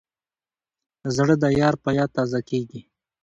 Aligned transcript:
زړه 1.15 1.35
د 1.43 1.45
یار 1.61 1.75
په 1.83 1.89
یاد 1.97 2.09
تازه 2.17 2.39
کېږي. 2.49 2.81